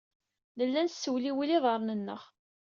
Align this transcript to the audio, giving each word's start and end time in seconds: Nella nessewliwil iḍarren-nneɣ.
Nella 0.57 0.81
nessewliwil 0.83 1.49
iḍarren-nneɣ. 1.57 2.21